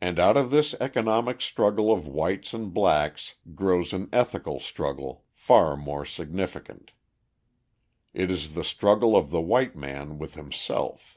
[0.00, 5.76] And out of this economic struggle of whites and blacks grows an ethical struggle far
[5.76, 6.90] more significant.
[8.12, 11.16] It is the struggle of the white man with himself.